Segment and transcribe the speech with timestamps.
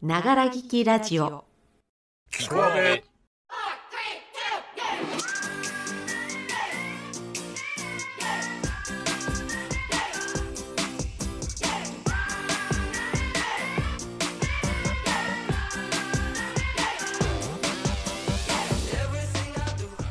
[0.00, 1.24] ながら聞きラジオ。
[1.24, 2.60] お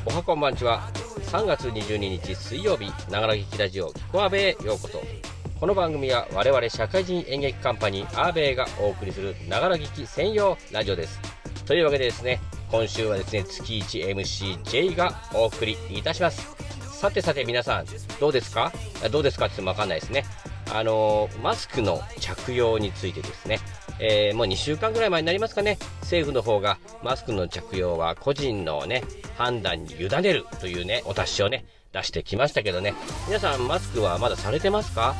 [0.10, 0.82] はこんばんちは。
[1.28, 5.27] 3月22日水曜日ながら聞きラジオ聞こアベへようこそ。
[5.60, 11.20] この番組は我々社会人演劇カンパニーアーベイがお送りするながら聞き専用ラジオです。
[11.66, 12.40] というわけでですね
[12.70, 16.56] 今週はですね月 1MCJ がお送りいたします。
[17.00, 17.86] さてさて皆さん
[18.20, 18.72] どうですか？
[19.12, 20.26] どうですかって言ってもわかんないですね。
[20.72, 23.60] あのマスクの着用についてですね。
[24.00, 29.04] えーもう2週間ぐらい前になりますかね、政府の方がマスクの着用は個人のね、
[29.40, 32.94] 判断に委ねるというね、お達しをね、出してきましたけどね、
[33.28, 35.16] 皆さんマスクはまだされてますか？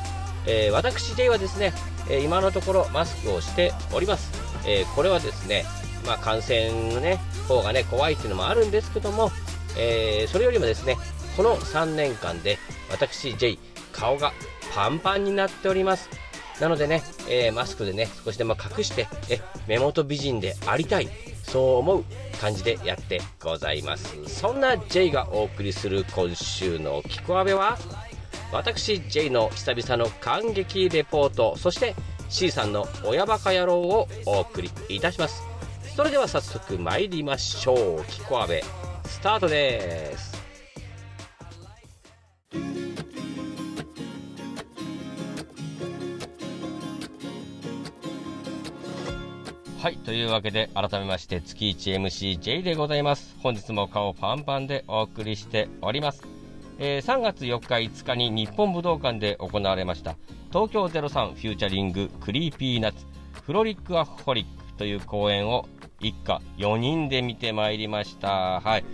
[0.48, 1.72] えー私 J はですね、
[2.10, 4.32] え今のところマスクをしております。
[4.66, 5.64] えこれはですね、
[6.06, 9.30] まあ感染のね、方がね、怖いっていうのもあるんですけども、
[9.76, 10.96] えそれよりもですね、
[11.36, 12.58] この3年間で
[12.90, 13.58] 私 J、
[13.92, 14.32] 顔が
[14.74, 16.08] パンパンになっております。
[16.60, 21.08] なのでね、えーマスクでね、少しでも隠して、え、目元美人でありたい、
[21.42, 22.04] そう思う
[22.40, 24.16] 感じでやってございます。
[24.26, 27.76] そんな J がお送りする今週のキコアベは、
[28.52, 31.94] 私 J の久々の感激レポート、そして
[32.28, 35.42] C さんの親バカ野郎をお送りいたします。
[35.94, 38.04] それでは早速参りましょう。
[38.04, 38.62] キコアベ、
[39.04, 40.38] スタートです。
[49.80, 53.36] はい、というわけで改めまして月 1MCJ でございます。
[53.40, 56.37] 本日も顔パンパンでお送りしております。
[56.78, 60.16] えー3月4日5日に日本武道館で行われました
[60.52, 65.66] 東京03 featuring Creepy Nuts Frolic A Holic という公演を
[66.00, 68.60] 一家4人で見てまいりました。
[68.60, 68.84] はい。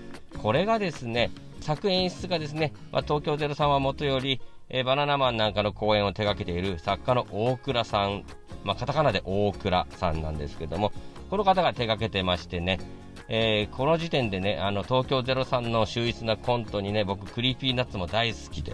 [0.42, 4.40] これがですね、作演出がですね、まあ、東京03はもとより、
[4.70, 8.24] えーバナナマンなんかの公演を手掛けている作家のオークラさん、
[8.64, 10.92] まあ、カタカナでオークラさんなんですけども、
[11.30, 12.80] この方が手掛けてましてね、
[13.28, 18.72] えーこの時点でね、あの、東京03の秀逸なコントにね、僕、 Creepy Nuts も大好きで、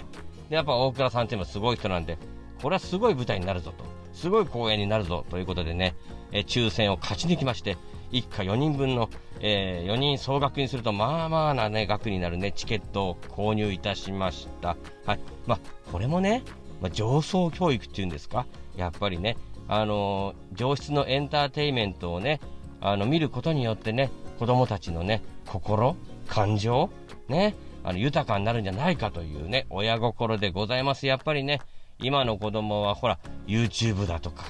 [0.49, 2.19] で、やっぱオークラさんっていうのはすごい人なんで、
[2.61, 5.95] これはすごい舞台になるぞと、すごい公演になるぞということでね、
[6.33, 7.77] えー抽選を勝ち抜きまして、
[8.13, 9.09] 一家4人分の、
[9.41, 14.77] え4人総額にすると、まあまあなね、額になるね、チケットを購入いたしました。
[15.07, 15.21] はい。
[15.47, 15.59] まあ、
[15.93, 16.43] これもね、
[16.81, 18.47] まあ、上層教育っていうんですか、
[18.77, 19.37] やっぱりね、
[19.69, 22.41] あのー上質のエンターテインメントをね、
[22.81, 24.11] あの、見ることによってね、
[24.41, 25.97] 子供たちのね、心、
[26.27, 26.89] 感情、
[27.29, 31.07] ね、あの、豊かになるんじゃないかというね、親心でございます。
[31.07, 31.61] やっぱりね、
[31.99, 34.45] 今の子供はほら、YouTube だとか、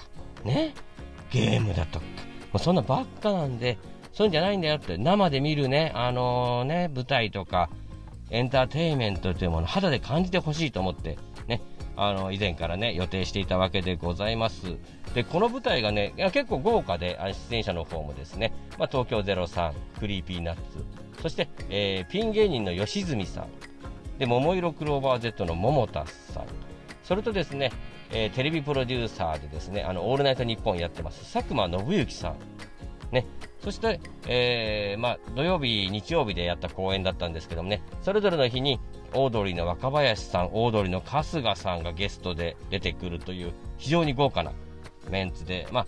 [0.45, 0.75] ね、
[1.33, 2.13] ゲームだとか、も
[2.55, 3.79] うそんなばっかなんで、
[4.13, 7.69] そういうんじゃないんだよって、生で見るね、あのね、舞台とか、
[8.31, 11.19] エンターテインメントというものを肌で感じてほしいと思って、
[12.03, 14.79] あの、以前からね、予定していたわけでございます。
[15.15, 17.19] で、この舞台がね、いや結構豪華で、
[17.51, 20.63] 出演者の方もですね、まあ、東京03、 Creepy Nuts、
[21.21, 23.49] そして、えーピン芸人の吉住さん、
[24.19, 26.45] で、ももいろクローバー Z の百田さん、
[27.05, 27.71] それとですね、
[28.11, 32.37] えーテレビプロデューサーでですね、あの、オールナイトニッポンやってます、佐久間宣行さん、
[33.13, 33.27] ね、
[33.63, 38.81] そして、えーまあ、土曜日、日曜日でやった公演だったんですけどもね、それぞれの日に、
[39.13, 44.53] オードリーの若林さん、オードリーの春日さんがゲストで出てくるという、非常に豪華な
[45.11, 45.87] メンツで、まあ、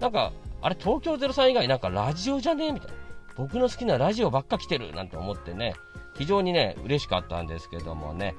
[0.00, 2.94] なんか、あれ、東京03以外なんかラジオじゃねえみたいな。
[3.36, 5.74] 僕の好きなラジオばっか来てるなんて思ってね、
[6.16, 8.34] 非常にね、嬉しかったんですけどもね。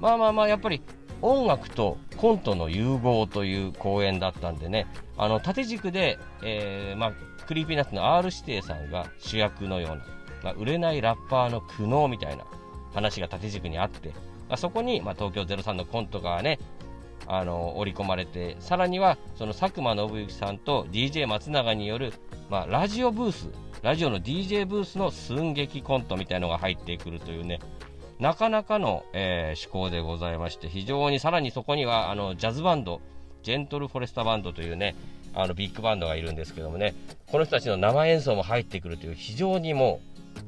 [0.00, 0.82] まあまあまあ、やっぱり
[1.22, 7.12] 音楽とコントの融合という公演だったんでね、あの、縦軸で、えー、まあ、
[7.46, 10.04] Creepy Nuts の R 指定さんが主役のような、
[10.42, 12.44] まあ、売れないラッパーの苦悩みたいな
[12.94, 14.10] 話が縦軸にあって、
[14.48, 16.58] まあ、そこに、まあ、東京03のコントがね、
[17.26, 22.12] あの織り込まれてさらにはその佐久間宣行さんと DJ 松永による、
[22.50, 23.48] まあ、ラジオブース
[23.82, 27.60] ラジオの DJ ブースの寸劇コントみたいのが入ってくるというね
[28.20, 33.00] なかなかの、えー趣向でございまして非常にさらにそこにはあのジャズバンド
[33.42, 34.94] ジェントルフォレスタバンドというね
[35.34, 36.94] あのビッグバンドがいるんですけどもね
[37.26, 40.00] この人たちの生演奏も入ってくるという非常にも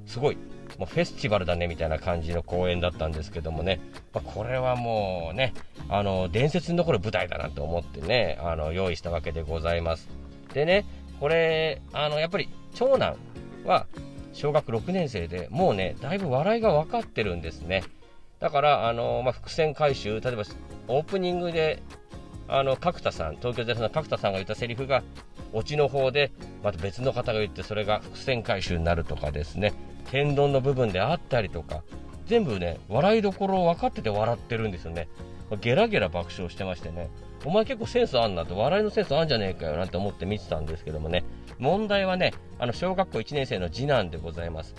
[0.07, 0.37] うすごい
[0.79, 3.81] もうフェスティバルだねみたいな感じの公演だったんですけどもね、
[4.15, 5.53] まあこれはもうね
[5.89, 10.09] あの伝説に残る舞台だなと思ってねあの用意したわけでございます。
[10.55, 10.85] でね
[11.21, 13.17] これあのやっぱり長男
[13.65, 13.87] は
[14.33, 17.85] 小学6年生でもうねだいぶ笑いが分かってるんですね。
[18.41, 20.43] だからあの、まあ、伏線回収例えば
[20.89, 21.83] オープニングで
[22.49, 25.03] あの角田さん東京ゼロの角田さんが言ったセリフが
[25.53, 26.33] オチの方で
[26.63, 29.73] また別の方が言ってそれが伏線回収になるとかですね。
[30.11, 31.83] 天丼の部分であったりとか
[32.27, 35.09] 全部ね笑いどころを分かってて笑ってるんですよね。
[35.61, 37.11] ゲラゲラ爆笑してましてね。
[37.45, 41.25] お前結構センスあんなと笑いのセンスあんじゃねえかよなんて思って見てたんですけどもね。
[41.63, 44.75] 問題はねあの小学校1年生の次男でございます。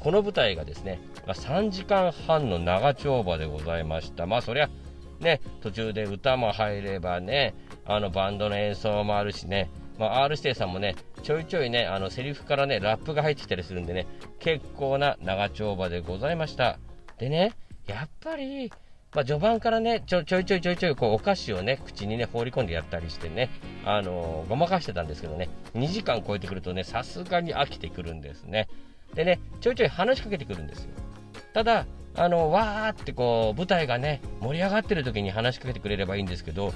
[0.00, 4.26] この舞台がですね3時間半の長丁場でございました。
[4.26, 4.70] まあそりゃ
[5.20, 7.54] ね、途中で歌も入ればね、
[7.84, 9.68] あのバンドの演奏もあるしね、
[9.98, 10.94] まあ、R 指定さんもね、
[11.24, 14.06] ちょいちょいね、あのセリフからね、ラップが入ってきたりするんでね、
[14.38, 16.78] 結構な長丁場でございました。
[17.18, 17.52] でね、
[17.86, 18.72] やっぱり、
[19.14, 23.50] まあ、序盤からねちょ、ちょいちょいちょいちょいこうお菓子をね、口にね、放り込んでやったりしてね、
[23.84, 28.68] あのー、ごまかしてたんですけどね、2時間超えてくるとね、さすがに飽きてくるんですね。
[29.14, 30.90] でね、ちょいちょい話しかけてくるんですよ。
[31.54, 31.86] ただ、
[32.18, 36.72] あのわーってこう舞台がね盛り上がってる時に話しかけてくれればいいんですけど、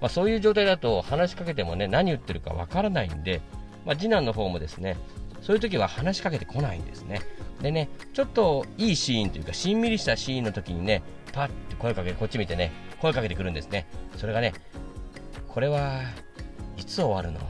[0.00, 3.40] まあ、そういう状態だと話しかけてもね何言ってるかわからないんで、
[3.84, 4.96] まあ、次男の方もですね
[5.42, 7.22] そういう時は話しかけてこないんですね
[7.60, 11.02] でねちょっといいシーンというかしんみりしたシーンの時にね
[11.34, 13.86] パッて声かけてこっち見てね声かけてくるんですね
[14.16, 14.54] それがね
[15.48, 16.00] これは
[16.76, 17.40] いつ終わるの？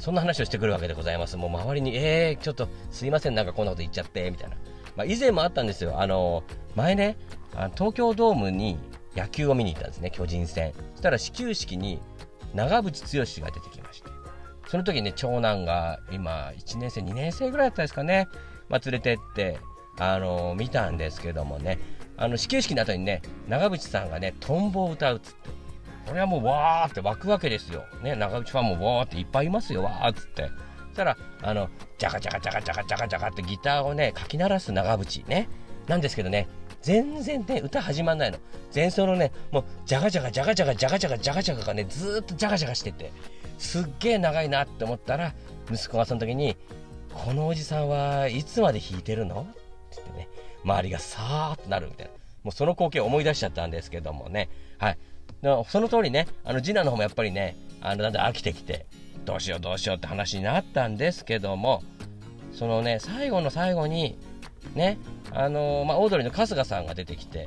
[0.00, 1.36] そんな話をしてくるわけでございます。
[1.36, 4.56] もう周りに、えー、ちょっとすいません、なんかこんなこと言っちゃって、みたいな。
[4.96, 6.00] まあ、以前もあったんですよ。
[6.00, 6.44] あの
[6.74, 7.18] 前ね、
[7.54, 8.78] あ東京ドームに
[9.14, 10.72] 野球を見に行ったんですね、巨人戦。
[10.92, 12.00] そしたら始球式に
[12.54, 14.08] 長渕剛が出てきまして。
[14.68, 18.28] その時にね、長男が今、1年生、2年生ぐらいだったですかね、
[18.70, 19.58] まあ、連れてって、
[19.98, 21.78] あの見たんですけどもね、
[22.18, 25.50] あの始球式の後にね、長渕さんがね、トンボを歌うっつって。
[26.06, 27.84] これはもうわーって湧くわけですよ。
[28.02, 30.48] ね、長渕ファンもわーっていっぱいいますよ、わーっつってそ。
[30.94, 35.48] したら、あの、ジャカジャカジャカジャカジャカジャカってギターをね、かき鳴らす長渕ね。
[35.86, 36.48] なんですけどね、
[36.82, 38.38] 全然ね、歌始まんないの。
[38.74, 43.12] 前奏のね、もう、ジャガジャガジャガジャガジャガジャガジャガジャガがね、ずーっとジャガジャガしてて、
[43.58, 45.34] すっげえ長いなって思ったら、
[45.70, 46.56] 息子がその時に、
[47.12, 49.42] このおじさんはいつまで弾いてるの？
[49.42, 49.44] っ
[49.96, 50.28] て言ってね、
[50.64, 52.12] 周りがさーっとなるみたいな。
[52.44, 54.48] もうその光景を思い出しちゃったんですけどもね。
[54.78, 54.98] はい。
[55.68, 58.86] その通りね、あの、次男の方もやっぱりね、あの、だんだん飽きてきて、
[59.28, 61.82] どうしようどうしようって話になったんですけども
[62.50, 64.18] そのね最後の最後に
[64.74, 64.98] ね
[65.32, 67.46] あのー、まあ、オードリーの春日さんが出てきて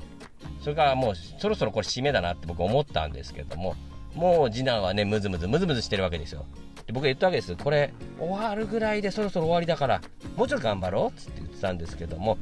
[0.61, 3.75] それからもうそろそろこれ締めだなって僕思ったんですけども
[4.13, 6.45] もう次男はねムズムズムズムズしてるわけですよ
[6.85, 10.01] で僕が言ったわけですこれ終わるぐらいでそろそろ終わりだから
[10.35, 12.37] もうちょっと頑張ろうっつって言ってたんですけども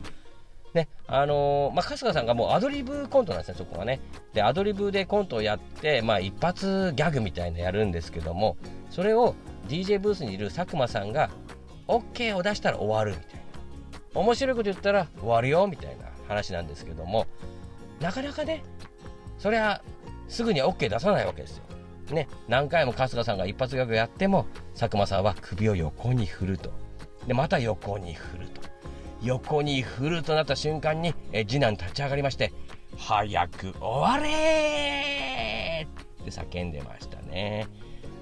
[0.74, 4.00] ね、あのー、まあ、春日さんがもうアドリブコントなんですね、そこはね。
[4.34, 8.58] で、アドリブでコントをやって、まあ、一発ギャグみたいなやるんですけども、
[8.90, 9.36] それを
[9.68, 11.30] DJ ブースにいる佐久間さんが、
[11.88, 13.40] OK を出したら終わるみたい
[14.14, 14.22] な。
[14.22, 17.26] 面白いこと言ったら終わるよみたいな話なんですけども、
[18.00, 18.64] なかなかね、
[19.38, 19.82] そりゃ、
[20.28, 21.64] すぐに OK 出さないわけですよ。
[22.12, 24.46] ね、何回も春日さんが一発ギャグやっても、
[24.78, 26.72] 佐久間さんは首を横に振ると。
[27.28, 28.69] で、また横に振ると。
[29.22, 32.54] 横に振るとなった瞬間に、え次男立ち上がりまして、
[32.98, 35.88] 早く終われ
[36.22, 37.68] って叫んでましたね。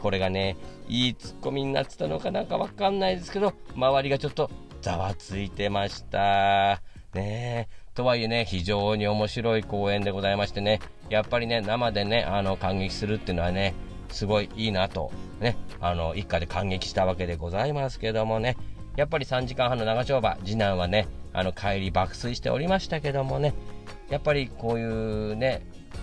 [0.02, 0.58] これがね、
[0.88, 4.50] いいツッコミになってたのかなんかわかんないですけど、周りがちょっと
[4.82, 6.82] ざわついてました。
[7.14, 10.80] ねとはいえね、非常に面白い公演でございましてね、
[11.10, 13.74] やっぱりね、生でね、あの、感激するっていうのはね、
[14.10, 18.56] すごいいいなと、ね、あの、一家で感激したわけでございますけどもね、
[18.98, 23.54] やっぱり3時間半の長丁場、次男はね、あの帰り爆睡しておりましたけどもね、
[24.10, 25.62] やっぱりこういうね、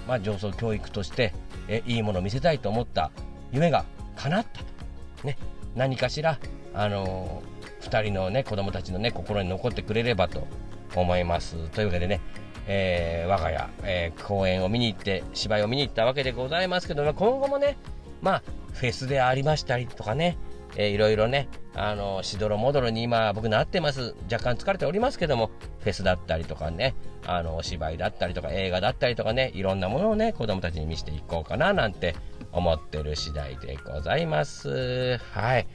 [0.09, 1.35] まあ、上層教育として
[1.69, 3.11] えいいものを見せたいと思った
[3.53, 3.85] 夢が
[4.17, 5.37] 叶ったと、ね、
[5.75, 6.39] 何かしら、
[6.73, 10.47] あのー、2人の、ね、子供たちの、ね、心に残ってくれればと
[10.95, 11.69] 思います。
[11.71, 12.21] というわけでね、
[12.67, 17.77] えー、我が家、えー、公演を見に行って芝居を見に行ったわけでございますけど、まあ、今後もね、
[18.23, 20.37] まあ、フェスでありましたりとかね、
[20.77, 24.15] えー、いろいろね、あの、しどろもどろに今僕なってます。
[24.31, 25.51] 若干疲れておりますけども、
[25.81, 26.95] フェスだったりとかね、
[27.27, 32.15] あの、お芝居だったりとか映画だったりとかね、いろんなものをね、子供たちに見せていこうかななんて
[32.53, 35.19] 思ってる次第でございます。
[35.19, 35.67] はい。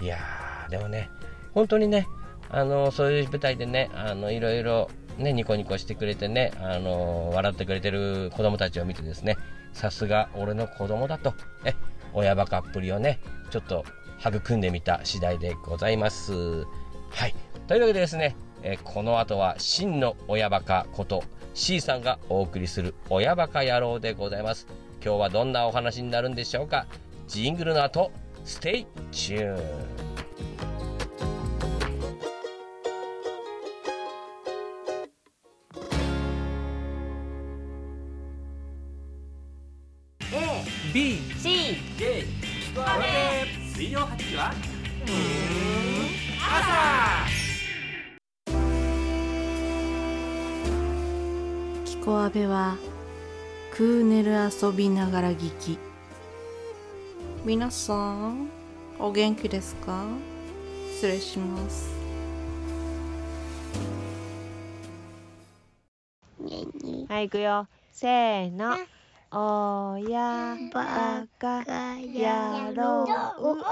[0.00, 1.10] いやー、でもね、
[1.52, 2.06] 本当にね、
[2.48, 4.88] あの、そういう舞台でね、あの、いろいろ
[5.18, 9.36] ね、ニコニコしてくれてね、あの、笑ってくれてる子供たちを見てですね、
[9.72, 11.74] さすが俺の子供だと、え、
[12.12, 13.84] 親バカっぷりをね、ちょっと
[14.20, 16.66] 育んでみた次第でございます。
[17.10, 17.34] はい。
[17.66, 21.24] というわけでですね、えこの後は真の親バカこと
[21.54, 24.66] C さんがお送りする親バカ野郎でございます。
[25.02, 26.86] 今日はどんなお話になるんでしょうか
[27.26, 28.10] ジングルの後、
[28.44, 29.60] ステイチュー
[30.06, 30.10] ン。
[40.92, 42.24] B C J
[42.72, 44.52] 聞こえ水曜8時は？
[46.36, 47.26] 朝。
[51.86, 52.76] キコアベは
[53.72, 55.78] クーネル遊びながら聞き。
[57.42, 58.50] 皆さん
[58.98, 60.04] お元気ですか？
[60.96, 61.88] 失礼します。
[67.08, 67.66] はい、行くよ。
[67.92, 68.76] せーの。
[69.32, 71.62] おやばか
[72.12, 73.06] やろ
[73.38, 73.62] う。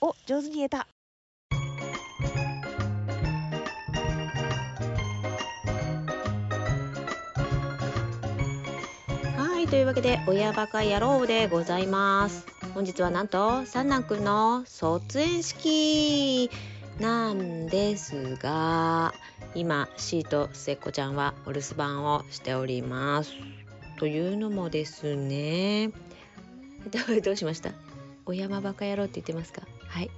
[0.00, 0.86] お、上手に言えた。
[9.36, 12.46] はい、というわけで、親バカ野郎でございます。
[12.72, 16.50] 本日はなんと、三男くんの卒園式
[16.98, 19.12] なんですが、
[19.54, 23.32] 今、シーと末っ子ちゃんはお留守番をしております。
[24.02, 25.92] というのもですね、
[26.90, 27.70] ど どうしました？
[28.26, 29.62] お山バカ野郎って言ってますか？
[29.86, 30.10] はい。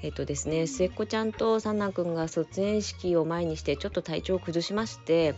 [0.00, 5.34] えっとですね、末っ子ちゃんと三男くんが卒園式を前にしてちょっと体調を崩しまして、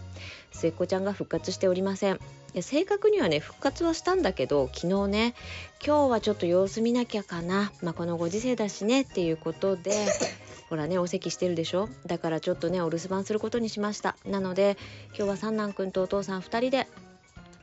[0.53, 2.17] 末っ子ちゃんが復活しておりません。
[2.17, 2.19] い
[2.53, 5.35] や正確にはね復活はしたんだけど昨日ね
[5.83, 9.93] 今日はちょっと様子見なきゃかな、まあ、このご時世だしねっていうことで
[10.69, 11.89] ほらねお席してるでしょ？
[12.05, 14.15] だからちょっとねお留守番することにしました。
[14.27, 14.77] なので
[15.17, 16.87] 今日は三男くんとお父さん2人で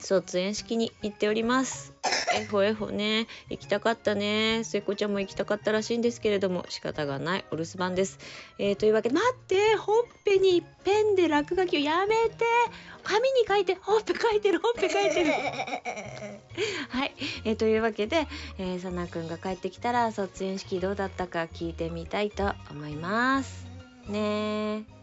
[0.02, 1.94] 卒園式に行っております。
[2.36, 3.28] えほえほね。
[3.50, 4.64] 行きたかったね。
[4.64, 7.46] 末っ子ちゃんも行きたかったらしいんですけれども仕方がない。
[7.52, 8.20] お留守番です、
[8.58, 9.76] えーというわけで待って。
[9.76, 12.46] ほっぺにペンで落書きをやめて。
[13.04, 15.32] 紙に書いてほっぺ書いてるほっぺ書いてる。
[16.90, 17.14] はい、
[17.46, 18.28] えーというわけで、
[18.58, 23.66] えー、さなくんが帰ってきたら卒園式どうだったか聞いてみたいと思います。
[24.08, 25.01] ね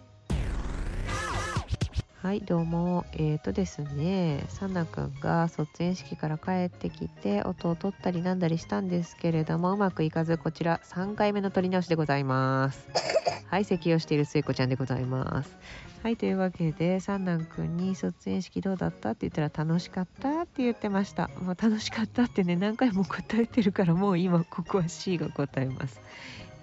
[2.20, 3.06] はいどうも。
[3.12, 12.88] えーとですねさなくんが卒園式から帰ってきて音を取ったりなんだりしたんですけれどもうまくいかずこちら3回目の取り直しでございます。
[13.46, 15.56] はい咳をしている末子ちゃんでございます。
[16.02, 21.28] はいというわけで三男くんに卒園式どうだったって言ったら楽しかったって言ってました。
[21.40, 26.00] もう楽しかったってね何回も答えてるからもう今ここは C が答えます。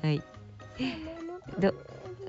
[0.01, 0.21] はい。
[1.59, 1.73] ど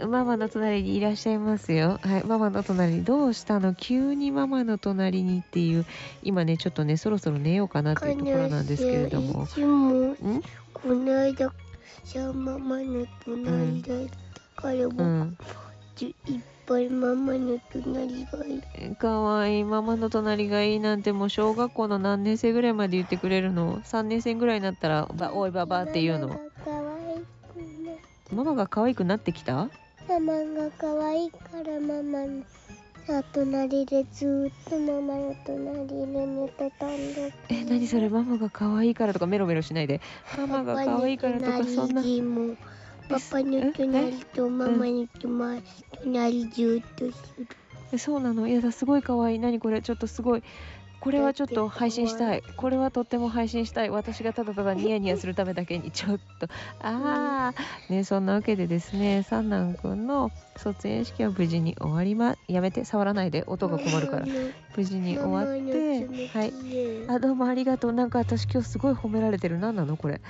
[0.05, 1.99] ママの隣にいらっしゃいますよ。
[2.03, 2.25] はい。
[2.25, 3.75] ママの隣にどうしたの？
[3.75, 5.87] 急にママの隣にっていう
[6.23, 9.45] 今ねちょっとねそろそろ寝ようかなっていうところなんですけれども。
[9.45, 10.17] いつもん？
[10.75, 11.51] この間
[12.05, 14.07] じゃあママの隣だっ
[14.57, 15.37] たからうもうん
[15.99, 16.13] いっ
[16.67, 18.59] ぱいママの隣がい
[18.91, 18.97] い。
[18.97, 19.65] かわいい。
[19.65, 26.39] ママの隣がいいなんてもう小学校の何年生ぐらいまで言ってくれるの？3年生ぐらいになったらばおいばばって言うの。
[28.33, 29.71] ママが可愛くなってきた？
[30.09, 32.43] ママが可愛いからママの
[33.07, 38.09] さ隣でずーっとママの隣で寝てたんだえ何それ？
[38.09, 40.01] ママが可愛いからとかメロメロしないで。
[40.39, 42.03] ママが可愛いからとかそんな。
[43.09, 45.63] パパの隣とママの隣
[46.03, 47.47] 隣ずーっとする。
[47.93, 48.49] えそうなの？
[48.49, 49.39] いやだすごい可愛い。
[49.39, 49.83] 何これ？
[49.83, 50.43] ちょっとすごい
[51.01, 52.43] これはちょっと配信したい。
[52.57, 53.91] これはとっても配信したい。
[53.91, 56.47] 私がただただニヤニヤするためだけにちょっと。
[56.83, 63.45] ああねそんなわけでですね三男くんの卒園式は無事に終わりまやめて触らないで。
[63.47, 64.27] 音が困るから。
[64.77, 66.29] 無事に終わって。
[66.29, 66.53] はい。
[67.09, 67.93] あどうもありがとう。
[67.93, 69.59] なんか私今日すごい褒められてる。
[69.59, 70.21] 何なのこれ。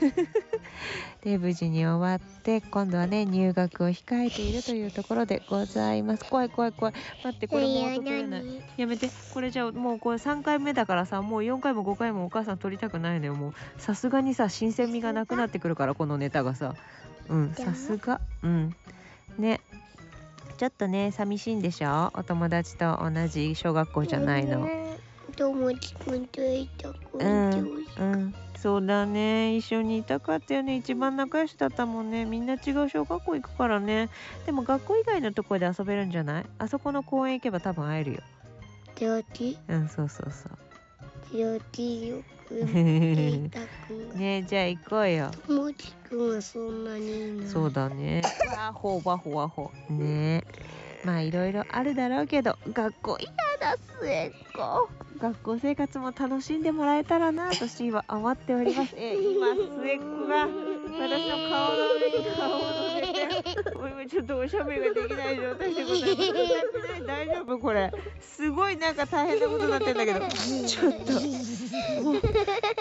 [1.22, 6.24] で無事に終わって今度はね入学を控えているというところでございます。
[6.24, 6.94] 怖い怖い怖い。
[7.24, 8.38] 待ってこれもう音取れな。
[8.38, 8.44] い
[8.76, 9.10] やめて。
[9.34, 13.34] これじゃあもうこれ3回目だからさもう4回も5回もお母さん撮りたくないのよ。
[13.34, 16.74] もうさすがにさ新鮮味がなくなってくるからこのネタがさ。
[17.28, 18.20] うんさすが。
[18.42, 18.76] うん。
[19.38, 19.60] ね。
[20.58, 22.12] ちょっとね寂しいんでしょ？
[22.14, 24.66] お友達と同じ小学校じゃないの
[25.36, 28.34] 友達くんといたくうんんうん。
[28.56, 29.56] そうだね。
[29.56, 30.76] 一緒にいたかったよね。
[30.76, 32.24] 一番仲良しだったもんね。
[32.24, 34.08] みんな違う小学校行くからね。
[34.46, 36.46] でも学校以外のところで遊べるんじゃない？
[36.58, 38.20] あそこの公園行けば多分会えるよ。
[38.96, 40.58] ジョうんそうそうそう。
[41.32, 42.54] ジョジよく
[44.14, 48.22] ねじゃあ行こうよもちくんはそんなにいないそうだね
[48.56, 50.44] わほわほわほね
[51.04, 53.30] まあいろいろあるだろうけど学校嫌
[53.66, 54.88] だ末っ子。
[55.18, 58.94] 学校生活も楽しんでもらえたらなと C は余っております。
[58.96, 67.06] え今末っ子が私の顔の上に顔を乗せてうちょっとおしゃべりができない状態でございます。
[67.06, 67.58] 大丈夫？
[67.58, 67.92] これ。
[68.20, 70.20] すごいなんか大変なことになってんだけど。
[70.20, 71.12] ちょっと。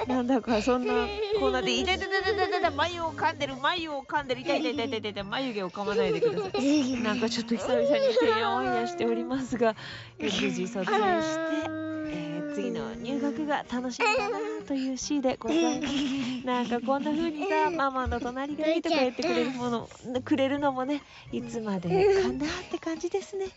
[0.08, 1.08] なんだかそんな
[1.40, 9.76] こんなで痛い痛い痛い痛い痛い痛い眉を噛んでる眉を噛んでる痛い痛い痛い痛い痛い眉毛を噛まないでくださいなんかちょっと久々にてやわんやしておりますが
[10.20, 11.42] 無事卒園して、
[12.08, 16.46] えー次の入学が楽しみだなという C でございます。
[16.46, 19.90] なんかこんな風にさママの隣がいいとか言ってくれるもの
[20.24, 21.90] くれるのもねいつまで
[22.22, 23.46] かなって感じですね。
[23.46, 23.54] いや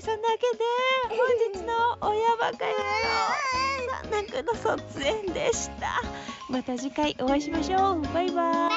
[0.00, 0.64] そんなわけで
[1.08, 1.18] 本
[1.52, 1.72] 日の
[2.08, 2.78] 親バカ野郎
[4.02, 6.02] さんなんくんの卒園でした。
[6.48, 8.02] また次回お会いしましょう。
[8.12, 8.32] バイバイ。
[8.32, 8.68] バ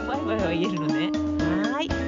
[0.00, 0.18] イバイ。
[0.18, 1.06] バイバイは言えるのね。
[1.72, 2.07] はーい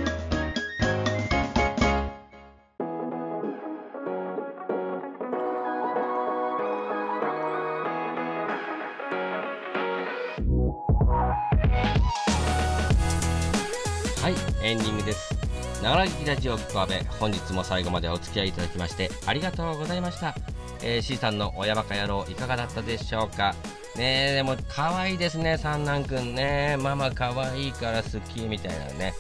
[14.71, 15.35] エンディングです。
[15.83, 20.33] 長良きラジオキコアベ、本日も最後までお付き合いいただきましてありがとうございました。
[20.81, 23.57] えー、C さんの親バカ野郎いかがだったでしょうか？
[23.97, 26.77] ねえ、でも可愛いですね、三男くんね。
[26.81, 29.13] ママ可愛いから好きみたいなね。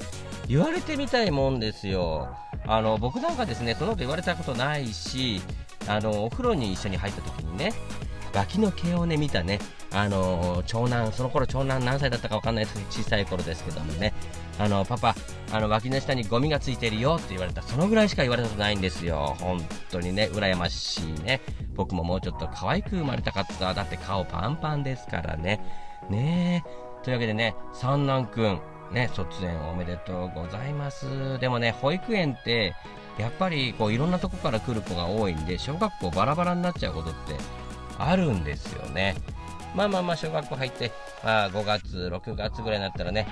[0.46, 2.28] 言われてみたいもんですよ。
[2.68, 5.42] あの、僕なんかですね、そのこと言われたことないし、
[5.88, 7.72] あの、お風呂に一緒に入った時にね、
[8.32, 9.58] 脇の毛をね、見たね、
[9.90, 14.14] あの長男、その頃長男何歳だったか分かんないです小さい頃ですけどもね、
[14.60, 15.14] あのパパ、
[15.52, 19.34] あの脇の下にゴミがついてるよって言われた、そのぐらいしか言われたことないんですよ。
[19.40, 21.40] 本当にね、羨ましいね。
[21.74, 23.72] 僕ももうちょっと可愛く生まれたかった。
[23.72, 25.60] だって顔パンパンですからね。
[26.10, 27.02] ねえ。
[27.02, 28.60] というわけでね、三男くん、
[28.92, 31.38] ね、卒園おめでとうございます。
[31.38, 32.74] でもね、保育園って、
[33.18, 37.36] やっぱりこういろんなとこから来る子が多いんで、小学校バラバラになっちゃうことって
[37.98, 39.14] あるんですよね。
[39.74, 40.92] まあまあまあ、小学校入って、
[41.24, 43.26] まあ5月、6月ぐらいになったらね、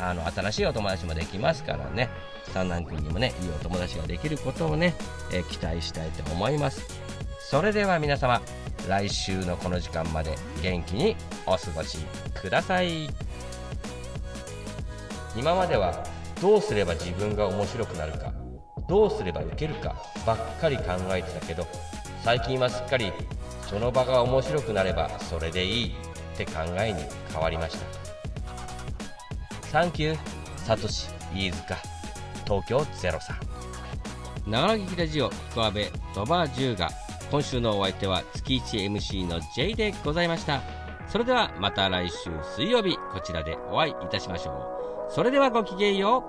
[0.00, 2.08] あの、新しいお友達もできますからね、
[2.52, 4.94] 三男くんにもね、いいお友達ができることをね、
[5.32, 6.82] え期待したいと思います。
[7.40, 8.42] それでは皆様、
[8.88, 11.98] 来週のこの時間まで元気にお過ごし
[12.34, 13.08] ください。
[15.36, 16.04] 今までは
[16.40, 18.32] どうすれば自分が面白くなるか
[18.88, 19.96] どうすればウケるか
[20.26, 21.66] ばっかり考えてたけど
[22.22, 23.12] 最近はすっかり
[23.62, 28.03] その場が面白くなればそれでいいって考えに変わりました
[29.74, 30.18] サンキュー
[30.58, 31.76] サトシ飯塚
[32.44, 33.18] 東京03
[34.46, 36.88] 長野劇ラジオ福阿部ドバージューガ
[37.28, 40.62] 今週のお相手は月 1MC の J でございました。
[41.08, 45.12] それではまた来週水曜日こちらでお会いいたしましょう。
[45.12, 46.22] それではごきげんよ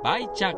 [0.00, 0.02] う。
[0.02, 0.54] バイチャ